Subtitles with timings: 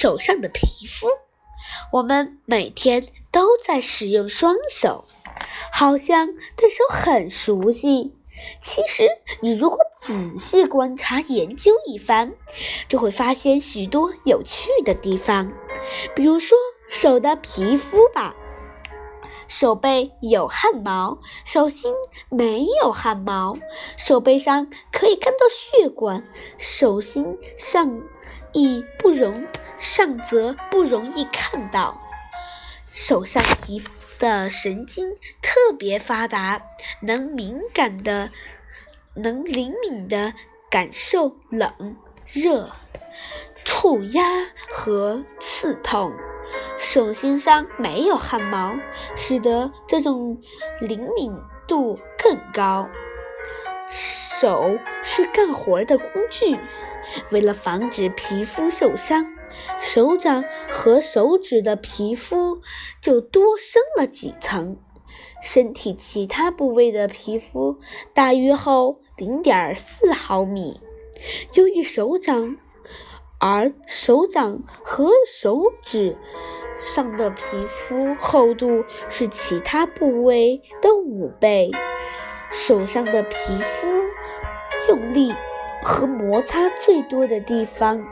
[0.00, 1.08] 手上的皮肤。
[1.92, 5.04] 我们每天都在使用双手，
[5.70, 8.14] 好像对手很熟悉。
[8.62, 9.10] 其实，
[9.42, 12.32] 你如果仔细观察研究一番，
[12.88, 15.52] 就会发现许多有趣的地方。
[16.16, 16.56] 比如说，
[16.88, 18.34] 手的皮肤吧，
[19.48, 21.92] 手背有汗毛，手心
[22.30, 23.58] 没有汗毛。
[23.98, 26.26] 手背上可以看到血管，
[26.56, 28.00] 手心上
[28.52, 29.46] 亦不容
[29.78, 32.00] 上则不容易看到。
[32.86, 33.90] 手上皮肤。
[34.20, 36.60] 的神经特别发达，
[37.00, 38.30] 能敏感的、
[39.14, 40.34] 能灵敏的
[40.70, 41.96] 感受冷、
[42.26, 42.70] 热、
[43.64, 44.22] 触压
[44.70, 46.12] 和刺痛。
[46.76, 48.78] 手心上没有汗毛，
[49.16, 50.38] 使得这种
[50.82, 51.32] 灵敏
[51.66, 52.90] 度更高。
[53.88, 56.58] 手是干活的工具，
[57.30, 59.26] 为了防止皮肤受伤。
[59.80, 62.60] 手掌和手指的皮肤
[63.02, 64.76] 就多生了几层，
[65.42, 67.80] 身体其他部位的皮肤
[68.14, 70.80] 大约厚零点四毫米。
[71.54, 72.58] 由于手掌，
[73.40, 76.16] 而手掌和手指
[76.78, 81.72] 上的皮肤厚度是其他部位的五倍，
[82.52, 83.88] 手上的皮肤
[84.88, 85.34] 用力
[85.82, 88.06] 和摩擦最多的地方。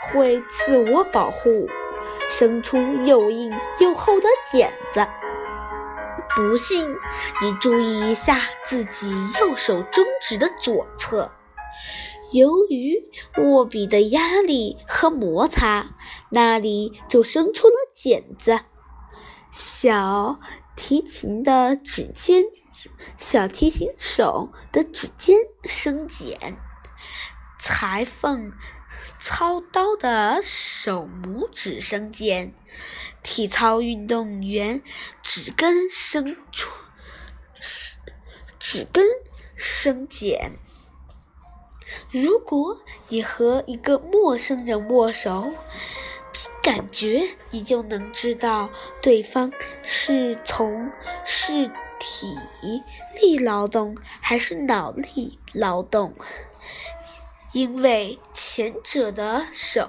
[0.00, 1.68] 会自我保护，
[2.28, 5.06] 生出又硬又厚的茧子。
[6.34, 6.88] 不信，
[7.42, 11.30] 你注意一下自己右手中指的左侧，
[12.32, 13.10] 由于
[13.42, 15.90] 握笔的压力和摩擦，
[16.30, 18.60] 那里就生出了茧子。
[19.50, 20.38] 小
[20.76, 22.44] 提琴的指尖，
[23.16, 26.56] 小提琴手的指尖生茧，
[27.58, 28.52] 裁缝。
[29.20, 32.54] 操刀的手拇指生茧，
[33.22, 34.82] 体操运动员
[35.22, 36.70] 指根生出
[38.60, 39.04] 指根
[39.56, 40.52] 生茧。
[42.12, 45.52] 如果你和一个陌生人握手，
[46.38, 48.70] 凭感觉你就能知道
[49.02, 50.90] 对方是从
[51.24, 51.66] 是
[51.98, 52.36] 体
[53.20, 56.14] 力劳动还是脑力劳动。
[57.52, 59.88] 因为前者的手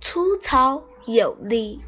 [0.00, 1.80] 粗糙有力，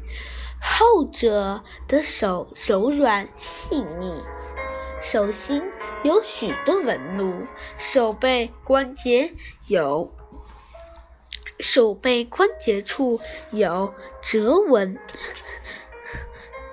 [0.61, 4.13] 后者的手柔软细腻。
[5.01, 5.61] 手心
[6.03, 7.45] 有许多纹路，
[7.77, 9.33] 手背关节
[9.67, 10.13] 有
[11.61, 13.19] 手背关节处
[13.51, 14.97] 有折纹、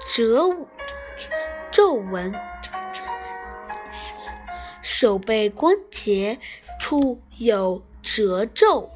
[0.09, 0.57] 折
[1.71, 2.35] 皱纹，
[4.83, 6.39] 手背关节
[6.81, 7.83] 处有。
[8.01, 8.89] 褶皱，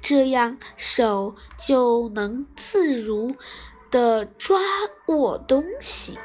[0.00, 3.36] 这样手就能自如
[3.90, 4.58] 地抓
[5.08, 6.18] 握东西。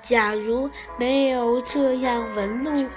[0.00, 2.88] 假如没有这样纹路，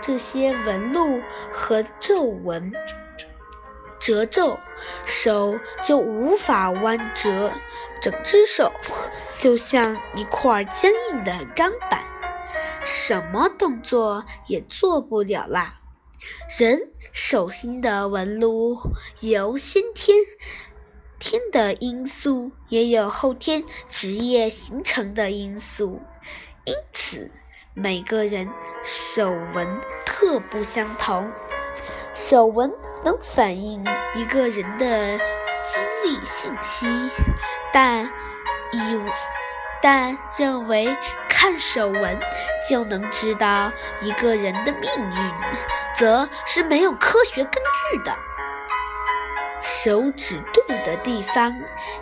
[0.00, 1.20] 这些纹路
[1.50, 2.72] 和皱纹、
[4.06, 4.60] 褶皱，
[5.04, 7.50] 手就无法弯折，
[8.00, 8.70] 整只手
[9.40, 12.04] 就像一块坚硬的钢板，
[12.84, 15.80] 什么动作也做不了啦。
[16.56, 18.78] 人手心的纹路
[19.18, 20.18] 有先天
[21.18, 26.00] 天的因素，也有后天职业形成的因素，
[26.64, 27.28] 因此
[27.74, 28.48] 每个人
[28.84, 31.28] 手纹特不相同。
[32.12, 32.72] 手纹
[33.06, 33.84] 能反映
[34.16, 36.88] 一个人的经历信息，
[37.72, 38.04] 但
[38.72, 39.00] 以
[39.80, 40.96] 但认为
[41.28, 42.18] 看手纹
[42.68, 43.70] 就能知道
[44.02, 45.32] 一个人的命运。
[45.94, 48.14] 则是没有科学根据的。
[49.62, 51.56] 手指肚的地方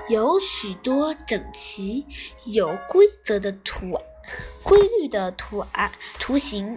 [0.08, 2.04] 有许多整齐、
[2.44, 4.00] 有规则的图、
[4.64, 6.76] 规律的图案图形，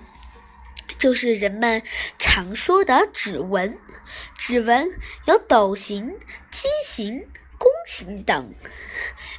[0.97, 1.83] 就是人们
[2.17, 3.77] 常说的指纹。
[4.37, 4.89] 指纹
[5.25, 6.17] 有斗形、
[6.51, 7.27] 畸形、
[7.57, 8.53] 弓形等，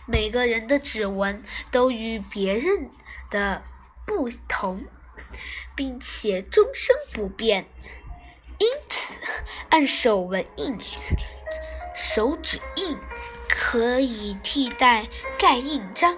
[0.06, 2.90] 每个人的指纹都与别人
[3.30, 3.62] 的
[4.06, 4.84] 不同。
[5.76, 7.66] 并且终生不变，
[8.58, 9.14] 因此
[9.68, 10.76] 按手纹印、
[11.94, 12.96] 手指印
[13.48, 15.06] 可以替代
[15.38, 16.16] 盖印章。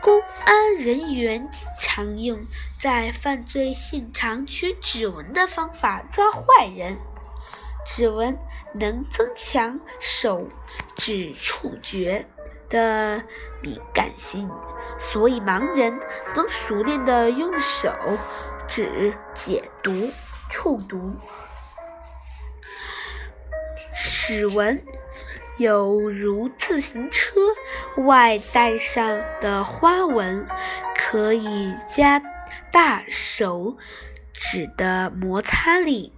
[0.00, 2.46] 公安人员经常用
[2.80, 6.96] 在犯罪现场取指纹的方法抓坏人。
[7.86, 8.38] 指纹
[8.74, 10.48] 能增强手
[10.96, 12.26] 指触觉。
[12.68, 13.22] 的
[13.62, 14.46] 敏感性，
[14.98, 15.98] 所以盲人
[16.36, 17.90] 能熟练地用手
[18.68, 20.10] 指解读、
[20.50, 21.16] 触读
[23.94, 24.84] 指纹。
[25.56, 27.30] 有如自行车
[27.96, 30.46] 外带上的花纹，
[30.96, 32.22] 可以加
[32.70, 33.76] 大手
[34.32, 36.12] 指的摩擦力。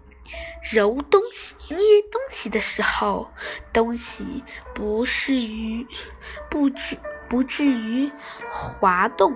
[0.73, 1.79] 揉东西、捏
[2.13, 3.33] 东西的时候，
[3.73, 4.45] 东西
[4.75, 5.87] 不至于
[6.51, 8.13] 不至不至于
[8.53, 9.35] 滑动。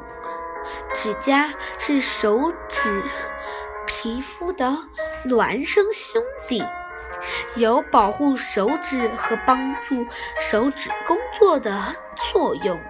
[0.94, 3.02] 指甲是手指
[3.86, 4.76] 皮肤的
[5.24, 6.62] 孪生兄弟，
[7.56, 10.06] 有保护手指和帮助
[10.40, 11.94] 手指工作的
[12.32, 12.80] 作用。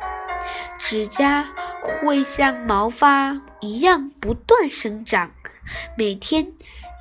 [0.78, 1.46] 指甲
[1.80, 5.30] 会像毛发一样不断生长，
[5.96, 6.52] 每天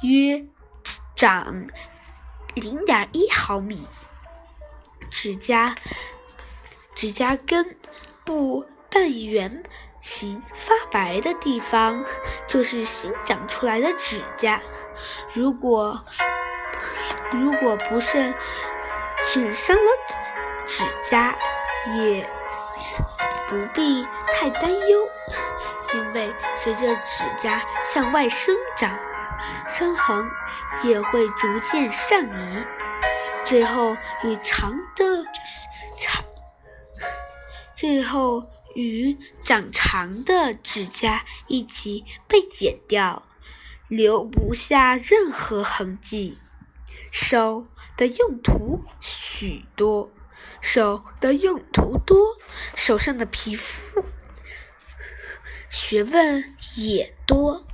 [0.01, 0.45] 约。
[1.15, 1.67] 长
[2.55, 3.87] 零点一毫米，
[5.11, 5.75] 指甲
[6.95, 7.77] 指甲根
[8.25, 9.63] 部半圆
[10.01, 12.03] 形发白的地方
[12.47, 14.59] 就是新长出来的指甲。
[15.33, 16.03] 如果
[17.33, 18.33] 如果不慎
[19.33, 19.83] 损伤了
[20.65, 21.35] 指甲，
[21.97, 22.29] 也
[23.49, 25.09] 不必太担忧，
[25.93, 28.97] 因为随着指甲向外生长。
[29.67, 30.29] 伤痕
[30.83, 32.65] 也会逐渐上移，
[33.45, 35.25] 最后与长的
[35.99, 36.23] 长，
[37.75, 38.45] 最后
[38.75, 43.23] 与长长的指甲一起被剪掉，
[43.89, 46.37] 留不下任何痕迹。
[47.13, 50.09] 手的用途许多，
[50.61, 52.39] 手的用途多，
[52.75, 54.03] 手上的皮肤
[55.69, 57.67] 学问也多。